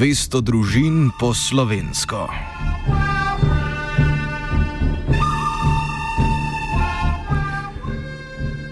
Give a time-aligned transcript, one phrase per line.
[0.00, 2.24] 200 družin po slovensko.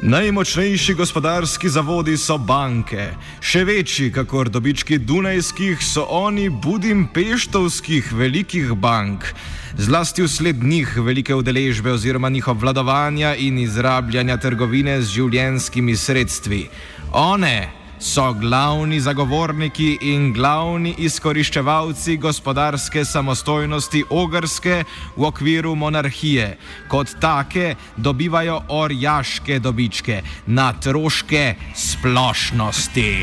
[0.09, 3.11] Najmočnejši gospodarski zavodi so banke,
[3.45, 9.29] še večji, kakor dobički Dunajskih, so oni budimpeštovskih velikih bank.
[9.77, 16.71] Zlasti vsled njih velike udeležbe oziroma njihov vladovanja in izrabljanja trgovine z življenskimi sredstvi.
[17.13, 24.85] One so glavni zagovorniki in glavni izkoriščevalci gospodarske samostojnosti Ogrske
[25.17, 26.57] v okviru monarhije.
[26.89, 33.15] Kot take dobivajo orjaške dobičke na troške splošnosti.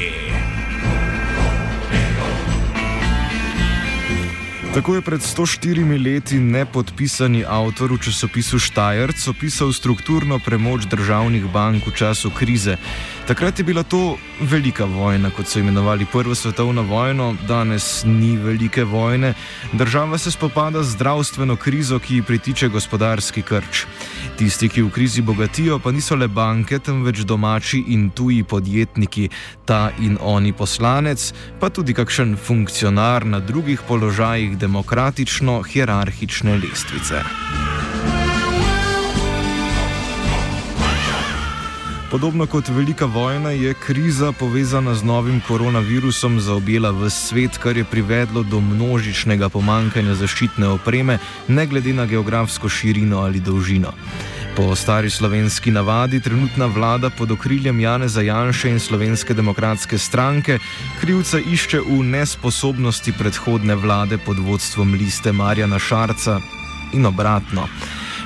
[4.75, 11.87] Tako je pred 104 leti nepodpisani avtor v časopisu Štajerc opisal strukturno premoč državnih bank
[11.87, 12.75] v času krize.
[13.27, 18.83] Takrat je bila to velika vojna, kot so imenovali Prvo svetovno vojno, danes ni velike
[18.83, 19.33] vojne.
[19.73, 23.85] Država se spopada z zdravstveno krizo, ki ji pritiče gospodarski krč.
[24.37, 29.29] Tisti, ki v krizi bogatijo, pa niso le banke, temveč domači in tuji podjetniki,
[29.65, 37.21] ta in oni poslanec, pa tudi kakšen funkcionar na drugih položajih demokratično-hierarhične lestvice.
[42.11, 47.83] Podobno kot velika vojna je kriza povezana z novim koronavirusom zaobjela v svet, kar je
[47.83, 53.91] privedlo do množičnega pomankanja zaščitne opreme, ne glede na geografsko širino ali dolžino.
[54.55, 60.59] Po stari slovenski navadi trenutna vlada pod okriljem Janeza Janše in Slovenske demokratske stranke
[61.01, 66.39] krivca išče v nesposobnosti predhodne vlade pod vodstvom liste Marjana Šarca
[66.93, 67.67] in obratno.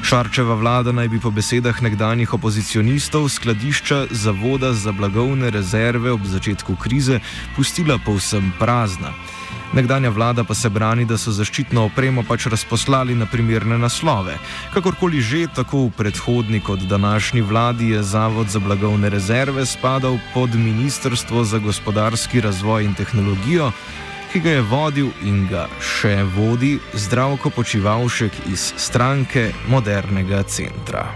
[0.03, 6.75] Šarčeva vlada naj bi po besedah nekdanjih opozicionistov skladišča Zavoda za blagovne rezerve ob začetku
[6.75, 7.19] krize
[7.55, 9.13] pustila povsem prazna.
[9.73, 14.39] Nekdanja vlada pa se brani, da so zaščitno opremo pač razposlali na primerne naslove.
[14.73, 20.55] Kakorkoli že, tako v predhodni kot današnji vladi je Zavod za blagovne rezerve spadal pod
[20.55, 23.71] Ministrstvo za gospodarski razvoj in tehnologijo,
[24.31, 31.07] ki ga je vodil in ga še vodi zdravko počivalšek iz stranke modernega centra.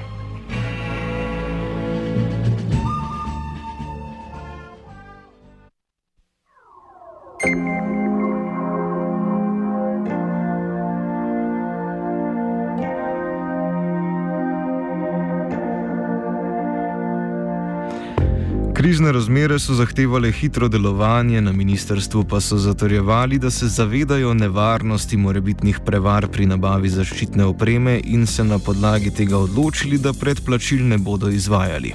[18.94, 25.18] Krizne razmere so zahtevale hitro delovanje, na ministrstvu pa so zatorjevali, da se zavedajo nevarnosti
[25.18, 30.98] morebitnih prevar pri nabavi zaščitne opreme in se na podlagi tega odločili, da predplačil ne
[30.98, 31.94] bodo izvajali.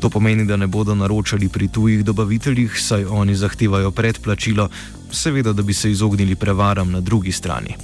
[0.00, 4.70] To pomeni, da ne bodo naročali pri tujih dobaviteljih, saj oni zahtevajo predplačilo,
[5.12, 7.76] seveda, da bi se izognili prevaram na drugi strani.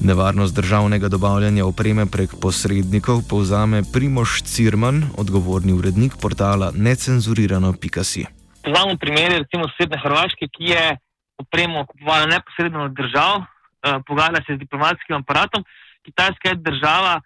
[0.00, 8.24] Nevarnost državnega dobavljanja opreme prek posrednikov povzame Primoš Cirman, odgovorni urednik portala necenzurirano.si.
[8.64, 10.96] Poznamo primere, recimo sosedne Hrvaške, ki je
[11.38, 15.64] opremo kupovala neposredno od držav, eh, pogajala se z diplomatskim aparatom.
[16.04, 17.20] Kitajska je država,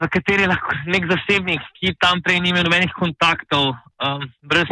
[0.00, 4.68] v kateri lahko nek zasebnik, ki tam prej ni imel nobenih kontaktov, um, brez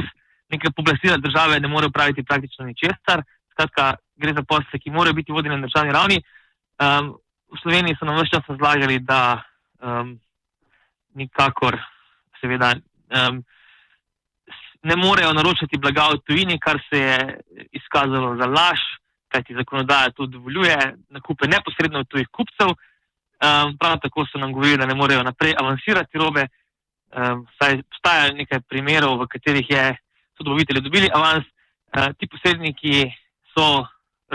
[0.53, 3.25] neke pooblastila države, ne more upraviti praktično ničesar.
[3.55, 6.19] Skratka, gre za posle, ki morajo biti vodeni na državni ravni.
[6.83, 7.15] Um,
[7.55, 9.43] v Sloveniji so nam vse čas razlagali, da
[9.79, 10.17] um,
[11.15, 11.79] nikakor,
[12.41, 12.75] seveda,
[13.15, 13.45] um,
[14.83, 17.19] ne morejo naročati blaga v tujini, kar se je
[17.73, 18.83] izkazalo za laž,
[19.29, 20.77] kajti zakonodaja to dovoljuje,
[21.11, 22.75] nakupe neposredno od tujih kupcev.
[23.45, 26.47] Um, prav tako so nam govorili, da ne morejo naprej avansirati robe.
[27.15, 29.85] Um, saj obstaja nekaj primerov, v katerih je,
[30.35, 33.05] so dobavitelji dobili avans, uh, ti posredniki
[33.55, 33.87] so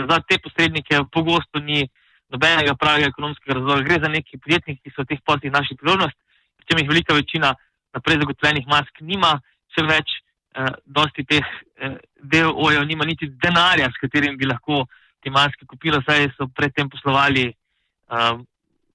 [0.07, 1.83] za te posrednike pogosto ni
[2.30, 3.83] nobenega pravega ekonomskega razloga.
[3.83, 6.16] Gre za neki podjetniki, ki so v teh poslih našli priložnost,
[6.57, 7.56] pri tem jih velika večina
[7.94, 9.39] naprej zagotovljenih mask nima,
[9.74, 10.13] še več,
[10.56, 11.45] eh, dosti teh
[11.81, 14.86] eh, DOJ-ov nima niti denarja, s katerim bi lahko
[15.24, 18.33] te maske kupila, saj so predtem poslovali, eh,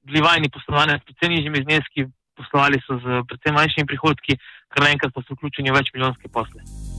[0.04, 2.06] bili vajni poslovanja s predvsem nižjimi zneski,
[2.38, 4.38] poslovali so z predvsem manjšimi prihodki,
[4.68, 6.93] kar enkrat pa so vključeni v več milijonske posle.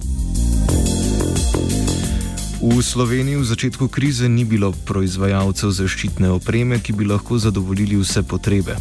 [2.62, 8.24] V Sloveniji v začetku krize ni bilo proizvajalcev zaščitne opreme, ki bi lahko zadovoljili vse
[8.24, 8.80] potrebe.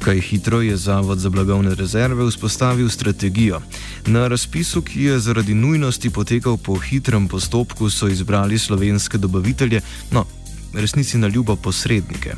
[0.00, 3.60] Kaj hitro je Zavod za blagovne rezerve vzpostavil strategijo.
[4.06, 9.80] Na razpisu, ki je zaradi nujnosti potekal po hitrem postopku, so izbrali slovenske dobavitelje,
[10.10, 10.24] no,
[10.74, 12.34] resnici na ljubo posrednike.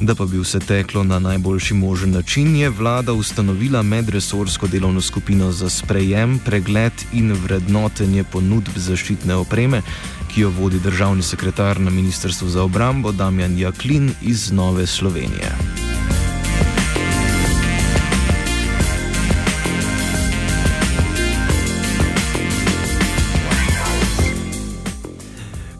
[0.00, 5.52] Da pa bi vse teklo na najboljši možen način, je vlada ustanovila medresorsko delovno skupino
[5.52, 9.82] za sprejem, pregled in vrednotenje ponudb zaščitne opreme,
[10.34, 15.83] ki jo vodi državni sekretar na Ministrstvu za obrambo Damjan Jaklin iz Nove Slovenije.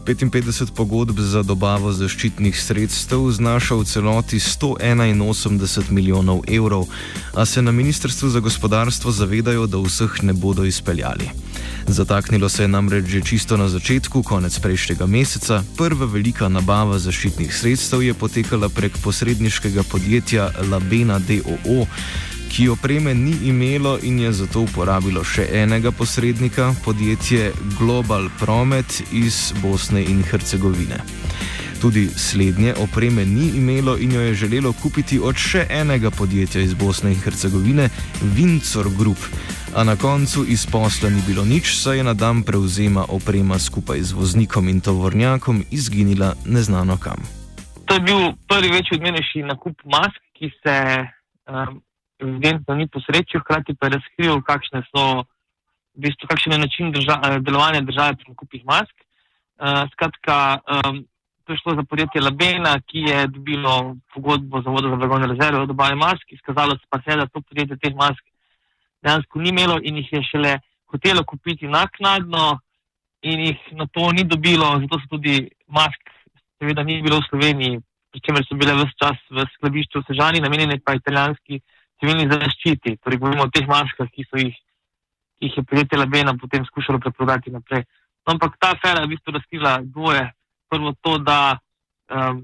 [0.05, 6.85] 55 pogodb za dobavo zaščitnih sredstev znaša v celoti 181 milijonov evrov,
[7.33, 11.29] a se na Ministrstvu za gospodarstvo zavedajo, da vseh ne bodo izpeljali.
[11.87, 15.63] Zataknilo se je namreč že čisto na začetku, konec prejšnjega meseca.
[15.77, 21.85] Prva velika nabava zaščitnih sredstev je potekala prek posredniškega podjetja Labena DOO
[22.55, 29.51] ki opreme ni imelo in je zato uporabilo še enega posrednika, podjetje Global Promet iz
[29.59, 31.01] Bosne in Hercegovine.
[31.81, 36.73] Tudi slednje opreme ni imelo in jo je želelo kupiti od še enega podjetja iz
[36.73, 37.89] Bosne in Hercegovine,
[38.21, 39.19] Vincor Group.
[39.75, 43.99] A na koncu iz posla ni bilo nič, saj je na dan prevzema oprema skupaj
[43.99, 47.19] z voznikom in tovornjakom izginila neznano kam.
[47.85, 51.03] To je bil prvi večji odmenjši nakup mask, ki se
[51.51, 51.83] um,
[52.19, 55.25] evidentno ni posrečil, hkrati pa je razkril, kakšne so,
[55.95, 58.95] v bistvu, kakšen je način drža, eh, delovanja države pri nakupih mask.
[59.55, 61.05] Uh, skratka, um,
[61.47, 65.61] to je šlo za podjetje Labena, ki je dobilo pogodbo za vodo za blagovne rezerve
[65.61, 68.19] od dobave mask, izkazalo se pa se, da to podjetje teh mask
[69.05, 70.53] dejansko ni imelo in jih je šele
[70.91, 72.59] hotelo kupiti naknadno
[73.21, 75.35] in jih na to ni dobilo, zato so tudi
[75.67, 76.11] mask,
[76.59, 77.79] seveda, ni bilo v Sloveniji,
[78.11, 81.61] pri čemer so bile vse čas v skladišču v Sežani, namenjene pa italijanski
[82.05, 84.57] civilni zaščiti, torej govorimo o teh maskah, ki, jih,
[85.39, 87.85] ki jih je podjetje Labena potem skušalo preprodati naprej.
[88.25, 90.25] No, ampak ta afera je v bistvu razkrila dvoje.
[90.69, 91.57] Prvo to, da
[92.09, 92.43] um,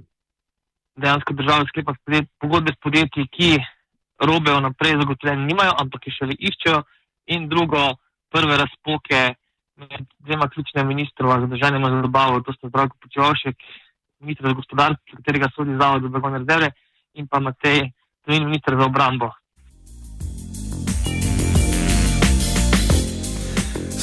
[0.98, 1.94] dejansko država sklepa
[2.42, 3.52] pogodbe s podjetji, ki
[4.22, 6.82] robe vnaprej zagotovljene nimajo, ampak jih šele iščejo.
[7.34, 7.96] In drugo,
[8.34, 9.22] prve razpoke
[9.82, 13.58] med dvema ključnima ministrova za državljanje za dobavo, to sta Zdravko Počevalšek,
[14.22, 16.72] ministr za gospodarstvo, katerega sodi zavod za blagovne rezerve
[17.14, 17.90] in pa Matej,
[18.22, 19.32] to je ministr za obrambo.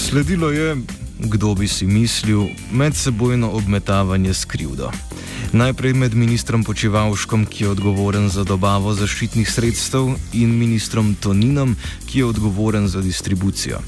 [0.08, 0.76] Sledilo je,
[1.18, 4.90] kdo bi si mislil, medsebojno obmetavanje s krivdo.
[5.52, 12.18] Najprej med ministrom Počivalškom, ki je odgovoren za dobavo zaščitnih sredstev, in ministrom Toninom, ki
[12.18, 13.84] je odgovoren za distribucijo.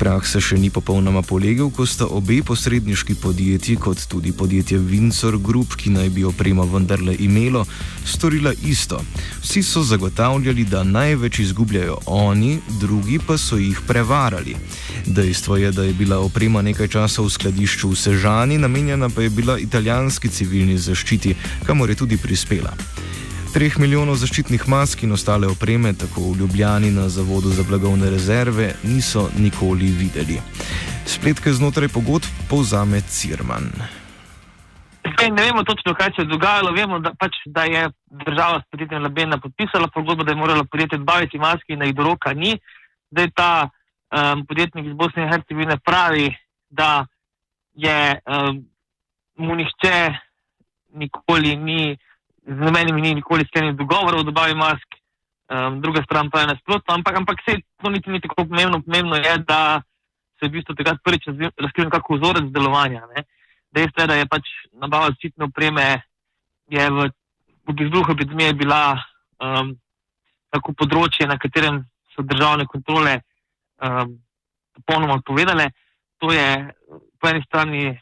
[0.00, 5.36] Prah se še ni popolnoma polegel, ko sta obe posredniški podjetji, kot tudi podjetje Windsor
[5.36, 7.66] Group, ki naj bi opremo vendarle imelo,
[8.08, 9.02] storila isto.
[9.42, 14.56] Vsi so zagotavljali, da največ izgubljajo oni, drugi pa so jih prevarali.
[15.04, 19.36] Dejstvo je, da je bila oprema nekaj časa v skladišču v Sežani, namenjena pa je
[19.36, 21.36] bila italijanski civilni zaščiti,
[21.68, 22.72] kamor je tudi prispela.
[23.50, 28.68] Treh milijonov zaščitnih mask in ostale opreme, tako v Ljubljani na Zavodu za blagovne rezerve,
[28.86, 30.36] niso nikoli videli.
[31.02, 33.66] Spletke znotraj pogodb povzame Cirman.
[35.34, 36.70] Ne vemo točno, kaj se je dogajalo.
[36.76, 37.88] Vemo, da, pač, da je
[38.22, 41.94] država s podjetjem Labena podpisala pogodbo, da je morala podjetje dobaviti maske in da jih
[41.94, 42.52] do roka ni.
[43.10, 46.28] Zdaj ta um, podjetnik iz Bosne in Hercegovine pravi,
[46.68, 47.06] da
[47.74, 48.62] je um,
[49.38, 50.14] mu nihče
[50.94, 51.98] nikoli ni
[52.50, 54.88] z namenimi ni nikoli sklenil dogovor o dobavi mask,
[55.50, 58.82] um, druga stran pa je nasprotno, ampak, ampak se to niti ni tako pomembno.
[58.82, 59.82] Pomembno je, da
[60.38, 63.06] se je v bistvu takrat prvič razkril nekako vzorec delovanja.
[63.14, 63.24] Ne.
[63.70, 65.86] Dejstvo je, da je pač nabava zaščitne opreme
[66.70, 67.10] v,
[67.70, 68.98] v izbruhu epidemije bila
[69.38, 69.76] um,
[70.50, 73.20] tako področje, na katerem so državne kontrole
[73.78, 74.18] um,
[74.80, 75.70] popolnoma odpovedale.
[76.18, 76.48] To je
[77.20, 77.94] po eni strani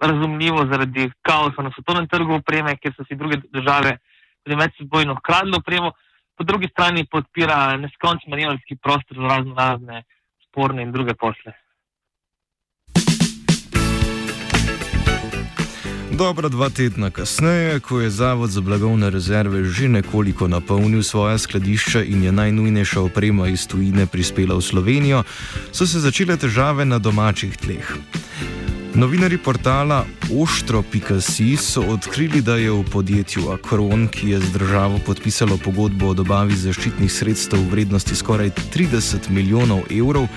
[0.00, 3.96] razumljivo zaradi kaosa na svetovnem trgu opreme, ker so si druge države
[4.44, 5.92] tudi medsebojno hkradle opremo,
[6.36, 10.02] po drugi strani podpira neskončni manevrski prostor za razno razne
[10.48, 11.52] sporne in druge posle.
[16.14, 22.04] Dobra dva tedna kasneje, ko je Zavod za blagovne rezerve že nekoliko napolnil svoje skladišče
[22.06, 25.24] in je najnujnejša oprema iz tujine prispela v Slovenijo,
[25.72, 27.98] so se začele težave na domačih tleh.
[28.94, 35.58] Novinari portala Oštro.si so odkrili, da je v podjetju Akron, ki je z državo podpisalo
[35.58, 40.28] pogodbo o dobavi zaščitnih sredstev v vrednosti skoraj 30 milijonov evrov,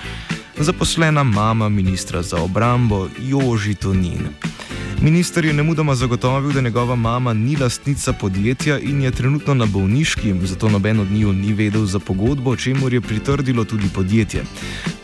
[0.58, 4.26] zaposlena mama ministra za obrambo Joži Tonin.
[5.00, 10.34] Minister je nemudoma zagotovil, da njegova mama ni lastnica podjetja in je trenutno na bolniški,
[10.42, 14.42] zato noben od njiju ni vedel za pogodbo, čemu je pritrdilo tudi podjetje.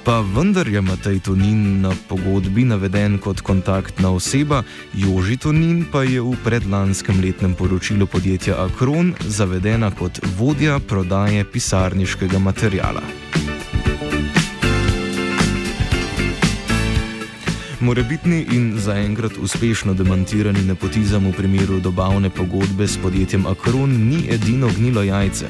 [0.05, 6.21] Pa vendar je Matej Tonin na pogodbi naveden kot kontaktna oseba, Joži Tonin pa je
[6.21, 13.01] v predlanskem letnem poročilu podjetja Akron zavedena kot vodja prodaje pisarniškega materijala.
[17.81, 24.69] Morebitni in zaenkrat uspešno demantirani nepotizem v primeru dobavne pogodbe s podjetjem Akron ni edino
[24.77, 25.49] gnilo jajce.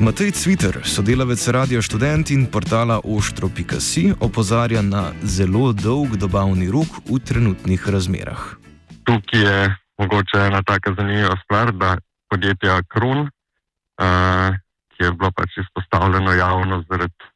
[0.00, 7.22] Matej Cviter, sodelavec Radio Student in portala Oštro.si, opozarja na zelo dolg dobavni rok v
[7.22, 8.58] trenutnih razmerah.
[9.06, 9.58] Tukaj je
[9.98, 11.94] mogoče ena taka zanimiva stvar, da
[12.26, 14.50] podjetje Akron, uh,
[14.90, 17.30] ki je bilo pač izpostavljeno javno zaradi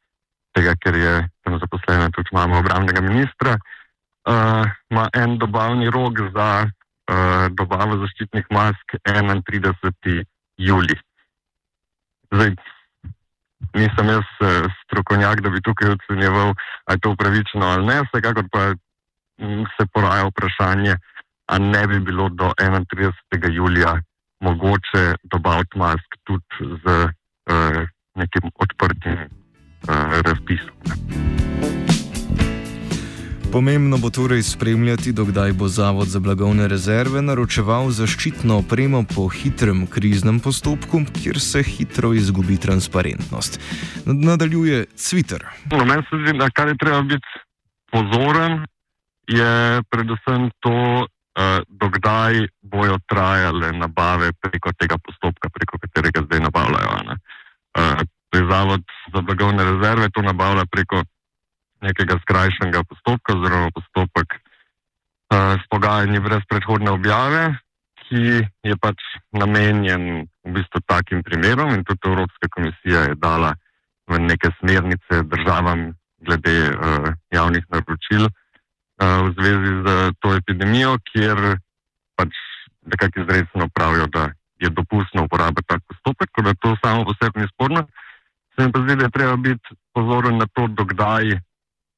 [0.51, 1.13] tega, ker je
[1.47, 8.51] tam zaposlena tudi mama obramnega ministra, uh, ima en dobavni rok za uh, dobavo zaščitnih
[8.51, 10.27] mask 31.
[10.59, 10.99] juli.
[12.31, 12.55] Zdaj,
[13.73, 16.53] nisem jaz uh, strokovnjak, da bi tukaj ocenjeval,
[16.85, 18.63] ali je to upravičeno ali ne, vsekakor pa
[19.39, 20.97] m, se poraja vprašanje,
[21.45, 23.51] ali ne bi bilo do 31.
[23.51, 24.01] julija
[24.39, 27.83] mogoče dobaviti mask tudi z uh,
[28.15, 30.75] nekim odprtim uh, razpisom.
[33.51, 39.87] Pomembno bo torej spremljati, dokdaj bo Zavod za blagovne rezerve naročeval zaščitno opremo po hitrem
[39.89, 43.57] kriznem postopku, kjer se hitro izgubi transparentnost.
[44.05, 45.47] Nadaljuje Twitter.
[45.71, 47.41] No, meni se zdi, da kar je treba biti
[47.91, 48.65] pozoren,
[49.27, 57.17] je predvsem to, uh, dokdaj bojo trajale nabave preko tega postopka, preko katerega zdaj nabavljajo.
[57.17, 58.01] Uh,
[58.49, 61.01] Zavod za blagovne rezerve to nabavlja preko
[61.81, 67.55] nekega skrajšanega postopka, oziroma postopek uh, s pogajanji brez predhodne objave,
[68.07, 68.99] ki je pač
[69.31, 73.53] namenjen v bistvu takim primerom in tudi Evropska komisija je dala
[74.09, 75.93] v neke smernice državam
[76.25, 79.87] glede uh, javnih naročil uh, v zvezi z
[80.19, 81.59] to epidemijo, kjer
[82.17, 82.33] pač
[82.85, 87.47] nekako izredno pravijo, da je dopustno uporabiti tak postopek, da to samo po sebi ni
[87.53, 87.87] sporno.
[88.55, 91.39] Se mi pa zdi, da je treba biti pozoren na to, dokdaj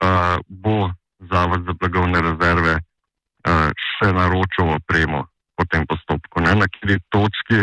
[0.01, 0.91] uh, bo
[1.31, 6.41] Zavod za blagovne rezerve uh, še naročil opremo po tem postopku.
[6.41, 6.55] Ne?
[6.57, 7.61] Na kateri točki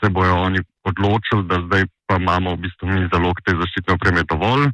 [0.00, 4.22] se bojo oni odločili, da zdaj pa imamo v bistvu mi zalog te zaščitne opreme
[4.24, 4.70] dovolj,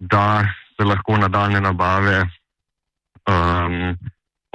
[0.00, 0.42] da
[0.74, 2.24] se lahko nadaljne nabave
[3.30, 3.94] um,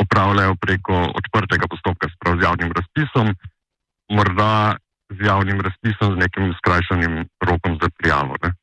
[0.03, 3.31] opravljajo preko odprtega postopka, sprav z javnim razpisom,
[4.12, 4.75] morda
[5.09, 8.36] z javnim razpisom z nekim skrajšanim rokom za prijavo.
[8.43, 8.53] Ne?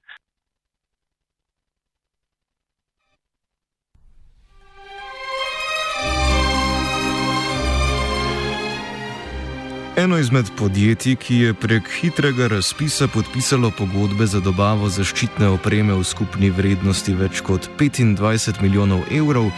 [9.96, 16.04] Eno izmed podjetij, ki je prek hitrega razpisa podpisalo pogodbe za dobavo zaščitne opreme v
[16.04, 19.48] skupni vrednosti več kot 25 milijonov evrov,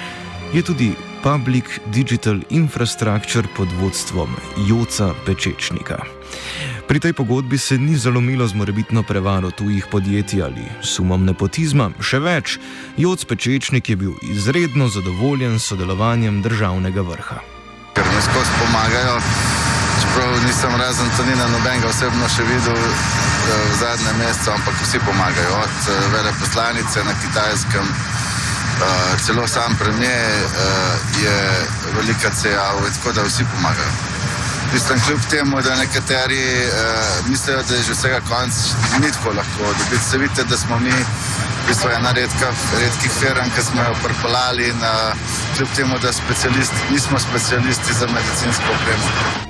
[0.55, 0.93] je tudi
[1.25, 5.99] Public Digital Infrastructure pod vodstvom Joca Pečečnika.
[6.87, 12.23] Pri tej pogodbi se ni zalomilo z morebitno prevaro tujih podjetij ali sumom nepotizma, še
[12.23, 12.61] več,
[12.95, 17.43] Joc Pečečnik je bil izredno zadovoljen s sodelovanjem državnega vrha.
[17.99, 19.19] Ker mi skozi pomagajo
[20.09, 22.93] čeprav nisem razen Tonina nobenega osebno še videl eh,
[23.71, 25.57] v zadnjem mesecu, ampak vsi pomagajo.
[25.65, 30.47] Od eh, veleposlanice na kitajskem, eh, celo sam premijer
[31.23, 31.39] je
[31.97, 33.93] velika cejav, tako da vsi pomagajo.
[34.73, 38.55] Mislim, kljub temu, da nekateri uh, mislijo, da je že vsega konc,
[39.01, 39.73] ni tako lahko.
[39.79, 43.97] Dobiti se vidite, da smo mi v bistvu ena redka, redkih firm, ki smo jo
[44.05, 45.17] prpolali in uh,
[45.57, 49.48] kljub temu, da specialisti, nismo specialisti za medicinsko opremo.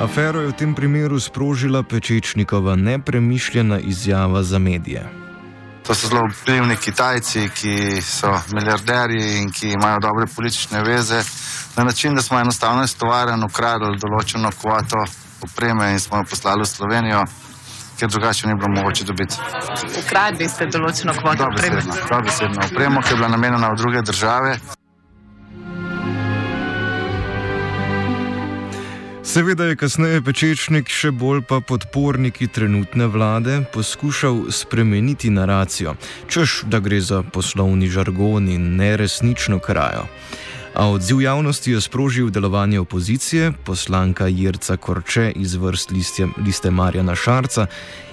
[0.00, 5.06] Afero je v tem primeru sprožila Pečečnikova nepremišljena izjava za medije.
[5.86, 11.22] To so zelo vplivni Kitajci, ki so milijarderji in ki imajo dobre politične veze,
[11.76, 15.04] na način, da smo enostavno iz tovaren ukradli določeno kvoto
[15.42, 17.24] opreme in smo jo poslali v Slovenijo,
[17.98, 19.36] ker drugače ni bilo mogoče dobiti.
[20.02, 21.82] Ukradli ste določeno kvoto opreme.
[22.10, 24.58] Dobesedno opremo, ki je bila namenjena v druge države.
[29.24, 35.94] Seveda je kasneje Pečečnik, še bolj pa podporniki trenutne vlade, poskušal spremeniti naracijo,
[36.28, 40.04] češ da gre za poslovni žargon in neresnično krajo.
[40.76, 47.14] A odziv javnosti je sprožil delovanje opozicije, poslanka Jirca Korče iz vrst listje, liste Marjana
[47.16, 47.66] Šarca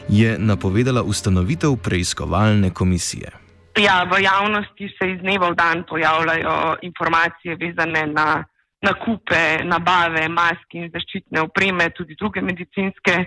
[0.07, 3.35] je napovedala ustanovitev preiskovalne komisije.
[3.79, 8.43] Ja, v javnosti se iz dneva v dan pojavljajo informacije vezane na
[8.81, 13.17] nakupe, nabave mask in zaščitne opreme, tudi druge medicinske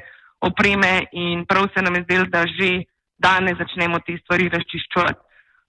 [0.44, 2.70] opreme in prav se nam je zdelo, da že
[3.18, 5.20] danes začnemo te stvari razčiščovati.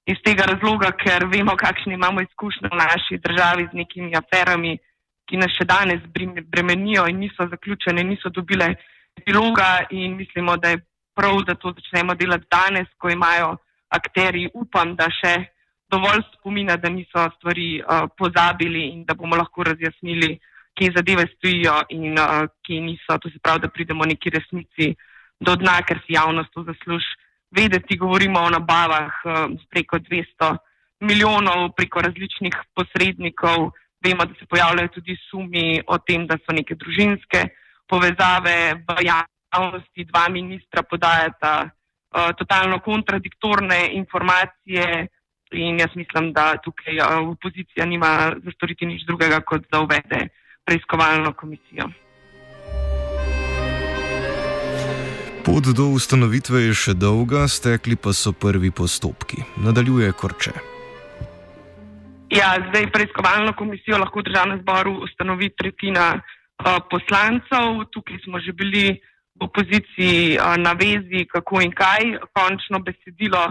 [0.06, 4.76] Iz tega razloga, ker vemo, kakšne imamo izkušnje v naši državi z nekimi aferami,
[5.26, 8.76] ki nas še danes bremenijo in niso zaključene, niso dobile
[9.18, 10.84] epiloga in mislimo, da je
[11.18, 13.56] prav, da to začnemo delati danes, ko imajo
[13.90, 15.34] akteri, upam, da še
[15.90, 20.40] dovolj spomina, da niso stvari uh, pozabili in da bomo lahko razjasnili,
[20.76, 23.18] kje zadeve stojijo in uh, kje niso.
[23.22, 24.96] To se pravi, da pridemo neki resnici
[25.40, 27.16] do dna, ker si javnost to zasluži.
[27.52, 30.58] Vedeti, govorimo o nabavah uh, preko 200
[31.00, 33.72] milijonov, preko različnih posrednikov.
[34.06, 37.48] Vemo, da se pojavljajo tudi sumi o tem, da so neke družinske
[37.88, 40.06] povezave v javnosti.
[40.12, 45.08] Dva ministra podajata uh, totalno kontradiktorne informacije.
[45.56, 47.00] In jaz mislim, da tukaj
[47.32, 50.28] opozicija nima za storiti nič drugega, kot da uvede
[50.66, 51.90] preiskovalno komisijo.
[55.46, 59.44] Pot do ustanovitve je še dolga, stekli pa so prvi postopki.
[59.62, 60.54] Nadaljuje Korče.
[62.34, 67.86] Ja, zdaj preiskovalno komisijo lahko v državnem zboru ustanovi tretjina uh, poslancev.
[67.94, 68.98] Tukaj smo že bili
[69.38, 72.18] v opoziciji uh, na vezi, kako in kaj.
[72.34, 73.46] Končno besedilo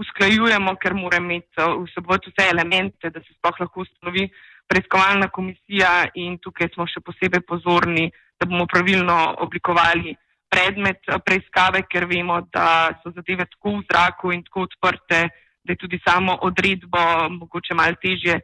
[0.00, 4.28] usklajujemo, ker mora imeti uh, vseboj vse elemente, da se sploh lahko ustanovi
[4.70, 8.08] preiskovalna komisija in tukaj smo še posebej pozorni,
[8.38, 10.14] da bomo pravilno oblikovali
[10.50, 15.26] predmet uh, preiskave, ker vemo, da so zadeve tako v zraku in tako odprte,
[15.64, 17.02] da je tudi samo odredbo
[17.36, 18.40] mogoče malo težje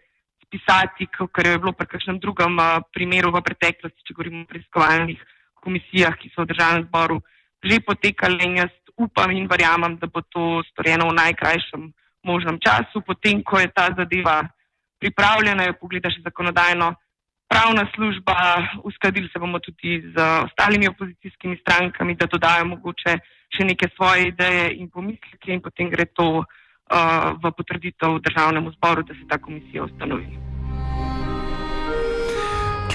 [0.46, 5.24] spisati, kot je bilo pri kakšnem drugem uh, primeru v preteklosti, če govorimo o preiskovalnih
[5.64, 7.22] komisijah, ki so v državnem zboru
[7.66, 8.44] že potekale.
[8.46, 11.92] In jaz upam in verjamem, da bo to storjeno v najkrajšem
[12.24, 13.02] možnem času.
[13.06, 14.42] Potem, ko je ta zadeva
[14.98, 16.94] pripravljena, jo pogledaš zakonodajno
[17.48, 18.34] pravna služba,
[18.82, 23.18] uskladili se bomo tudi z ostalimi opozicijskimi strankami, da dodajo mogoče
[23.54, 26.44] še neke svoje ideje in pomisleke in potem gre to uh,
[27.38, 30.55] v potrditev državnemu zboru, da se ta komisija ustanovi.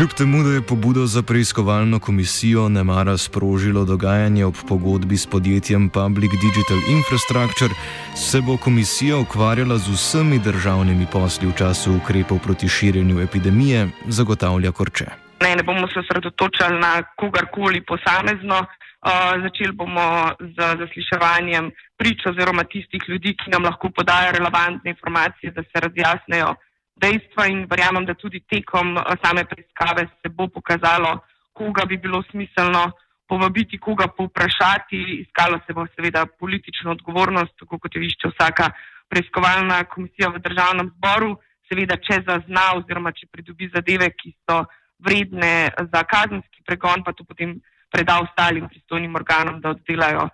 [0.02, 5.90] Kljub temu, da je pobudo za preiskovalno komisijo Nemara sprožilo dogajanje ob pogodbi s podjetjem
[5.90, 7.74] Public Digital Infrastructure,
[8.16, 14.72] se bo komisija ukvarjala z vsemi državnimi posli v času ukrepov proti širjenju epidemije, zagotavlja
[14.72, 15.06] Korče.
[15.44, 18.58] Ne, ne bomo se osredotočali na kogarkoli posamezno.
[18.58, 19.10] Uh,
[19.46, 25.62] začeli bomo z zasliševanjem prič oziroma tistih ljudi, ki nam lahko podajo relevantne informacije, da
[25.64, 26.56] se razjasnejo
[27.02, 31.20] dejstva in verjamem, da tudi tekom eh, same preiskave se bo pokazalo,
[31.54, 32.92] koga bi bilo smiselno
[33.28, 35.00] povabiti, koga povprašati.
[35.26, 38.72] Iskalo se bo seveda politično odgovornost, tako kot jo išče vsaka
[39.12, 41.36] preiskovalna komisija v državnem zboru.
[41.70, 44.64] Seveda, če zazna oziroma če pridobi zadeve, ki so
[45.02, 47.56] vredne za kazenski pregon, pa to potem
[47.92, 50.28] preda ostalim pristojnim organom, da oddelajo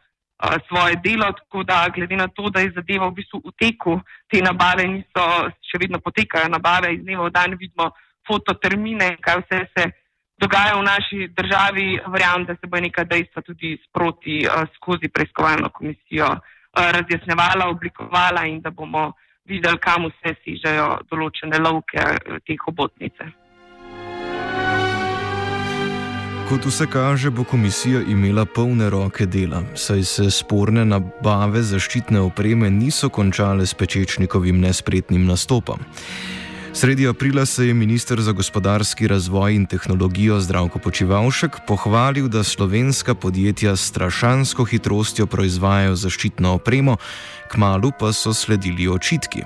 [0.67, 4.41] svoje delo, tako da glede na to, da je zadeva v bistvu v teku, te
[4.41, 5.23] nabave niso,
[5.65, 7.89] še vedno potekajo nabave iz dneva v dan, vidimo
[8.27, 9.87] fototermine, kaj vse se
[10.37, 14.43] dogaja v naši državi, verjamem, da se bo neka dejstva tudi sproti
[14.75, 16.29] skozi preiskovalno komisijo
[16.77, 19.13] razjasnevala, oblikovala in da bomo
[19.45, 22.03] videli, kam vse sižajo določene lovke
[22.45, 23.46] teh obotnice.
[26.47, 32.69] Kot vse kaže, bo komisija imela polne roke dela, saj se sporne nabave zaščitne opreme
[32.71, 35.83] niso končale s pečečnikovim nespretnim nastopom.
[36.73, 43.15] Sredi aprila se je ministr za gospodarski razvoj in tehnologijo Zdravko Počivalšek pohvalil, da slovenska
[43.15, 46.95] podjetja s strašansko hitrostjo proizvajajo zaščitno opremo,
[47.51, 49.43] kmalo pa so sledili očitki.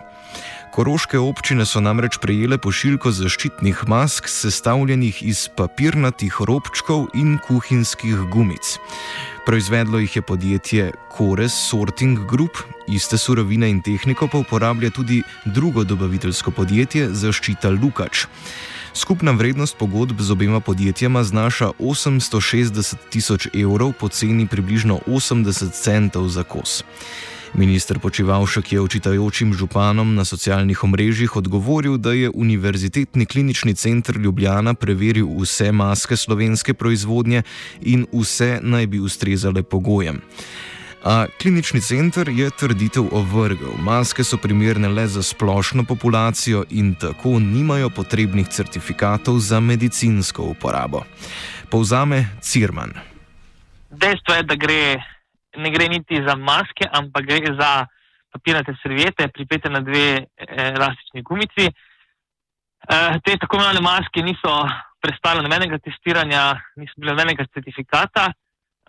[0.71, 8.77] Koroške občine so namreč prejele pošiljko zaščitnih mask, sestavljenih iz papirnatih robčkov in kuhinjskih gumic.
[9.45, 15.83] Proizvedlo jih je podjetje Kores Sorting Group, iste surovine in tehniko pa uporablja tudi drugo
[15.83, 18.25] dobaviteljsko podjetje Zaščita Lukač.
[18.93, 26.31] Skupna vrednost pogodb z obema podjetjama znaša 860 tisoč evrov po ceni približno 80 centov
[26.31, 26.83] za kos.
[27.53, 34.73] Minister Počivalšek je očitajočim županom na socialnih omrežjih odgovoril, da je Univerzitetni klinični center Ljubljana
[34.73, 37.43] preveril vse maske slovenske proizvodnje
[37.81, 40.21] in vse naj bi ustrezale pogojem.
[41.03, 43.73] A klinični center je trditev ovrgel.
[43.77, 51.03] Maske so primerne le za splošno populacijo in tako nimajo potrebnih certifikatov za medicinsko uporabo.
[51.69, 52.93] Povzame Cirman.
[53.89, 55.01] Dejstvo je, da gre,
[55.57, 57.71] ne gre niti za maske, ampak gre za
[58.31, 61.67] papirnate serviete, pripete na dve eh, elastični gumici.
[61.67, 64.53] Eh, te tako imenovane maske niso
[65.01, 68.31] prestale nobenega testiranja, niso bile nobenega certifikata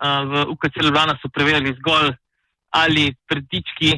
[0.03, 2.11] v UKC Ljubljana so preverjali zgolj,
[2.73, 3.91] ali prtički,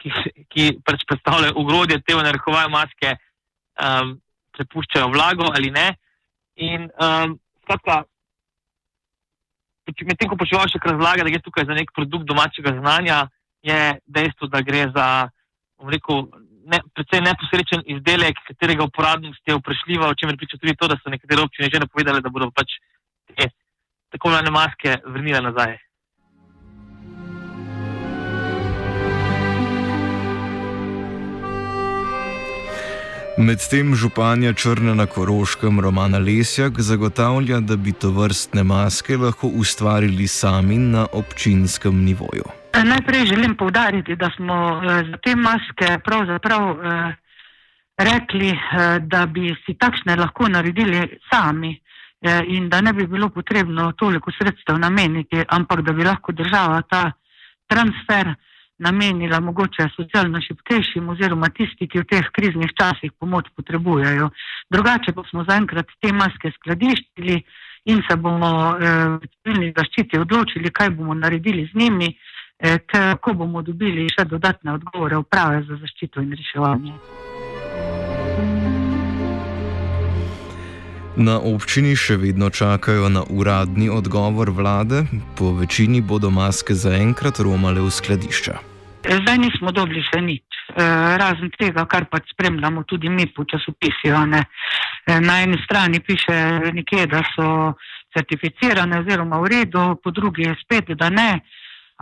[0.00, 0.10] ki,
[0.50, 3.14] ki pač predstavljajo ugrodje te narekovaje maske,
[3.78, 4.16] um,
[4.56, 5.86] prepuščajo vlago ali ne.
[6.56, 8.02] In um, skratka,
[9.86, 13.28] medtem ko počevaš še razlaga, da gre tukaj za nek produkt domačega znanja,
[13.64, 15.06] je dejstvo, da gre za,
[15.88, 16.26] rekel,
[16.68, 21.12] ne, predvsej neposrečen izdelek, katerega uporabnost je vprašljiva, o čemer priča tudi to, da so
[21.12, 22.78] nekatere občine že napovedali, da bodo pač
[23.28, 23.50] te
[24.14, 25.76] tako imenovane maske vrnile nazaj.
[33.38, 40.26] Medtem županja Črne na Koroškem Romana Lesjak zagotavlja, da bi to vrstne maske lahko ustvarili
[40.28, 42.44] sami na občinskem nivoju.
[42.84, 47.14] Najprej želim povdariti, da smo eh, za te maske pravzaprav eh,
[47.98, 51.80] rekli, eh, da bi si takšne lahko naredili sami.
[52.24, 56.82] Eh, in da ne bi bilo potrebno toliko sredstev nameniti, ampak da bi lahko država
[56.82, 57.12] ta
[57.68, 58.34] transfer
[58.78, 64.30] namenila mogoče socialno šipkejšim oziroma tisti, ki v teh kriznih časih pomoč potrebujejo.
[64.70, 67.38] Drugače pa smo zaenkrat te maske skladiščili
[67.92, 72.10] in se bomo eh, v civilni zaščiti odločili, kaj bomo naredili z njimi,
[72.58, 76.94] eh, kako bomo dobili še dodatne odgovore uprave za zaščito in reševanje.
[81.14, 85.04] Na občini še vedno čakajo na uradni odgovor vlade,
[85.38, 88.54] po večini bodo maske zaenkrat romale v skladišča.
[89.06, 90.42] Zdaj nismo dobili še nič,
[90.74, 90.82] e,
[91.22, 94.10] razen tega, kar pač spremljamo tudi mi po časopisih.
[94.10, 94.42] E,
[95.22, 96.34] na eni strani piše
[96.74, 97.76] nekje, da so
[98.10, 101.44] certificirane oziroma v redu, po drugi spet, da ne,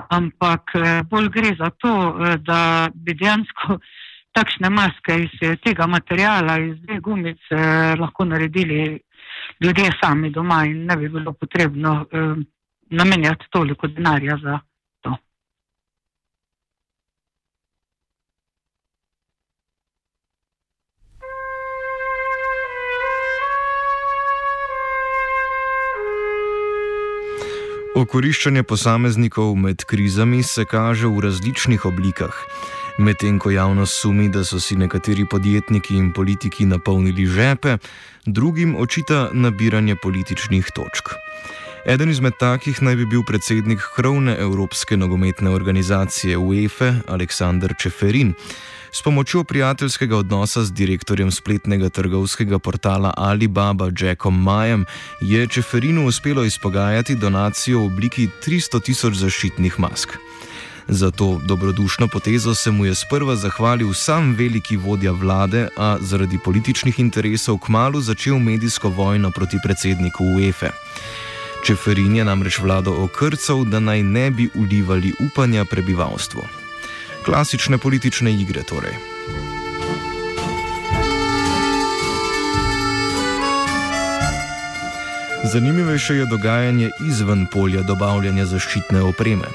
[0.08, 3.76] ampak e, bolj gre za to, da bi dejansko
[4.32, 9.00] takšne maske iz eh, tega materijala, iz dveh gumic, eh, lahko naredili
[9.60, 12.34] ljudje sami doma in ne bi bilo potrebno eh,
[12.90, 14.58] namenjati toliko denarja za
[15.00, 15.16] to.
[27.96, 32.32] Okoriščanje posameznikov med krizami se kaže v različnih oblikah.
[32.98, 37.78] Medtem ko javnost sumi, da so si nekateri podjetniki in politiki napolnili žepe,
[38.26, 41.08] drugim očita nabiranje političnih točk.
[41.86, 48.34] Eden izmed takih naj bi bil predsednik krovne Evropske nogometne organizacije UEFA Aleksandr Čeferin.
[48.92, 54.84] S pomočjo prijateljskega odnosa z direktorjem spletnega trgovskega portala Alibaba Jackom Majem
[55.20, 60.18] je Čeferinu uspelo izpogajati donacijo v obliki 300 tisoč zaščitnih mask.
[60.88, 66.38] Za to dobrodušno potezo se mu je sprva zahvalil sam veliki vodja vlade, a zaradi
[66.44, 70.70] političnih interesov kmalo začel medijsko vojno proti predsedniku UEFA.
[71.66, 76.42] Čeferin je namreč vlado okrcal, da naj ne bi ulivali upanja prebivalstvu.
[77.24, 78.94] Klasične politične igre torej.
[85.44, 89.46] Zanimivejše je dogajanje izven polja dobavljanja zaščitne opreme.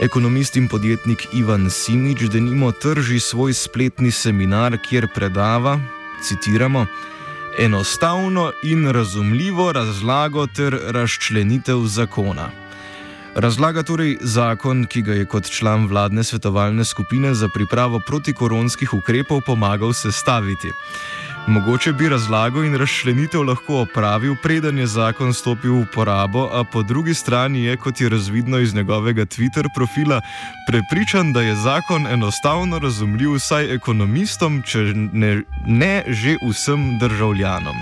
[0.00, 5.80] Ekonomist in podjetnik Ivan Simič denimo trži svoj spletni seminar, kjer predava,
[6.22, 6.86] citiramo,
[7.58, 12.50] enostavno in razumljivo razlago ter razčlenitev zakona.
[13.34, 19.40] Razlaga torej zakon, ki ga je kot član vladne svetovalne skupine za pripravo protikoronskih ukrepov
[19.46, 20.72] pomagal sestaviti.
[21.48, 26.82] Mogoče bi razlago in razšlenitev lahko opravil, preden je zakon stopil v uporabo, a po
[26.82, 30.20] drugi strani je, kot je razvidno iz njegovega Twitter profila,
[30.68, 34.78] prepričan, da je zakon enostavno razumljiv vsaj ekonomistom, če
[35.12, 37.76] ne, ne že vsem državljanom.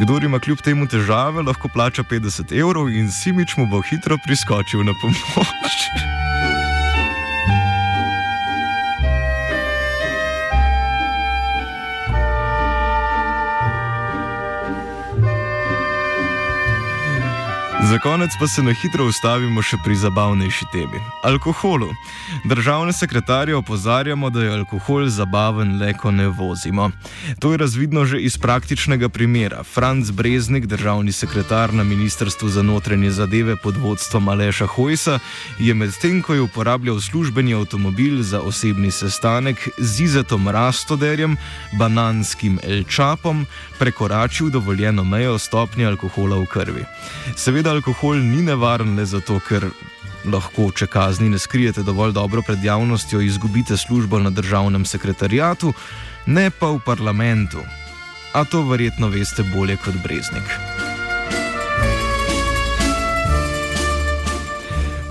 [0.00, 4.84] Kdor ima kljub temu težave, lahko plača 50 evrov in Simič mu bo hitro priskočil
[4.84, 5.80] na pomoč.
[17.90, 20.98] Za konec pa se na hitro ustavimo še pri zabavnejši temi-
[21.30, 21.92] alkoholu.
[22.44, 26.90] Državne sekretarje opozarjamo, da je alkohol zabaven le, ko ne vozimo.
[27.38, 29.62] To je razvidno že iz praktičnega primera.
[29.62, 35.18] Franz Breznik, državni sekretar na Ministrstvu za notranje zadeve pod vodstvom Aleša Hojsa,
[35.58, 41.36] je medtem, ko je uporabljal službeni avtomobil za osebni sestanek z Izetom Rastoderjem,
[41.78, 43.46] bananskim elčapom,
[43.78, 46.84] prekoračil dovoljeno mejo stopnje alkohola v krvi.
[47.36, 49.68] Seveda alkohol ni nevaren le zato, ker
[50.26, 55.72] lahko, če kazni ne skrijete dovolj dobro pred javnostjo, izgubite službo na državnem sekretarijatu,
[56.26, 57.62] ne pa v parlamentu.
[58.34, 60.58] A to verjetno veste bolje kot Breznik.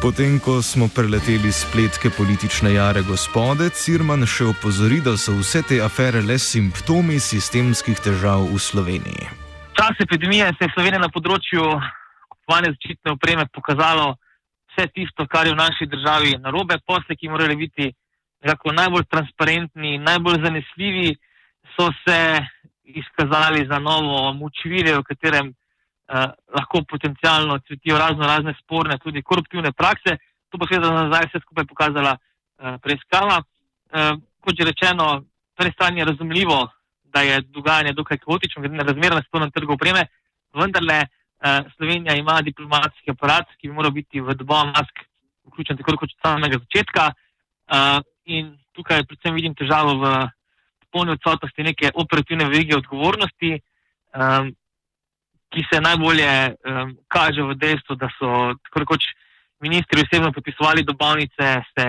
[0.02, 5.80] Potem, ko smo preleteli spletke politične jare gospode, Cirman še opozori, da so vse te
[5.82, 9.26] afere le simptomi sistemskih težav v Sloveniji.
[9.74, 11.80] Čas epidemije se je Slovenija na področju
[12.46, 14.16] kupovanja zaščitne opreme pokazalo
[14.70, 16.78] vse tisto, kar je v naši državi narobe.
[16.86, 17.92] Posle, ki morajo biti
[18.44, 21.16] nekako najbolj transparentni, najbolj zanesljivi,
[21.76, 22.46] so se
[22.84, 29.72] izkazali za novo mučvire, v katerem eh, lahko potencialno cvetijo razno razne sporne, tudi koruptivne
[29.72, 30.18] prakse.
[30.50, 33.42] To pa seveda nazaj vse skupaj pokazala eh, preiskava.
[33.42, 35.26] Eh, kot že rečeno,
[35.58, 36.68] torej stanje je razumljivo,
[37.04, 40.06] da je dogajanje dokaj kaotično, glede na razmere na svetovnem trgu opreme,
[40.54, 41.08] vendarle
[41.76, 45.04] Slovenija ima diplomatski aparat, ki bi moral biti v dobo mask
[45.46, 47.12] vključen tako kot od samega začetka.
[47.12, 50.14] Eh, in tukaj predvsem vidim težavo v
[50.92, 53.52] polni odsotnosti neke operativne verige odgovornosti.
[53.56, 54.52] Eh,
[55.56, 56.58] ki se najbolje
[57.08, 58.30] kaže v dejstvu, da so
[58.66, 59.06] tako rekoč
[59.64, 61.86] ministri osebno podpisovali dobavnice, se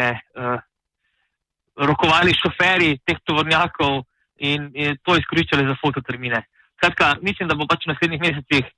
[1.77, 4.05] rokovali šoferi teh tovornjakov
[4.38, 6.45] in, in to izkoriščali za fototermine.
[6.77, 8.71] Skratka, mislim, da bo pač v naslednjih mesecih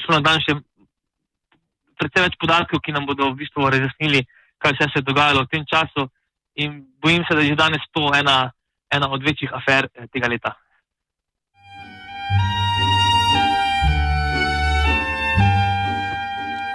[0.00, 0.56] prišlo na dan še
[2.00, 4.24] precej več podatkov, ki nam bodo v bistvu razjasnili,
[4.56, 6.08] kaj vse se je dogajalo v tem času
[6.56, 8.50] in bojim se, da je že danes to ena,
[8.88, 10.56] ena od večjih afer eh, tega leta.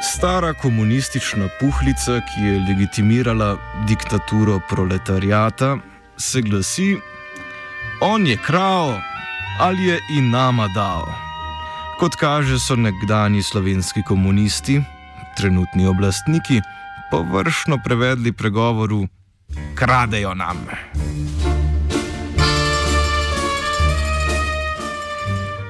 [0.05, 3.57] Stara komunistična puhlica, ki je legitimirala
[3.89, 5.77] diktaturo proletarijata,
[6.17, 6.95] se glasi:
[8.01, 9.01] On je krav
[9.59, 11.24] ali je in nama dal.
[11.99, 14.81] Kot kaže, so nekdani slovenski komunisti,
[15.37, 16.61] trenutni oblastniki,
[17.11, 19.07] površno prevedli pregovoru:
[19.75, 20.67] Kradejo nam.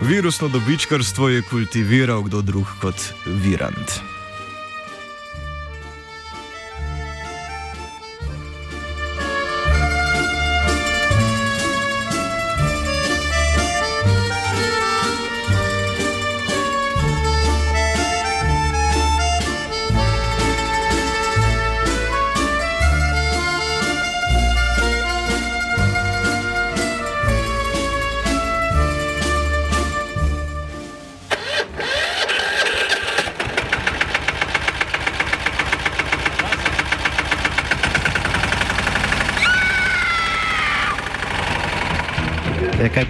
[0.02, 4.15] Virusno dobičkarstvo je kultiviral kdo drug kot Virant.